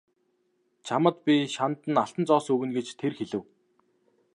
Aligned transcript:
Чамд 0.85 1.15
би 1.25 1.35
шанд 1.55 1.79
нь 1.91 2.01
алтан 2.03 2.23
зоос 2.29 2.45
өгнө 2.53 2.73
гэж 2.77 2.87
тэр 2.99 3.13
хэлэв. 3.19 3.43